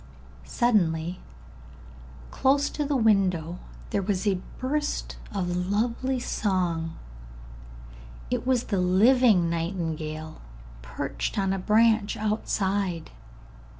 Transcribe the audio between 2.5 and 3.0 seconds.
to the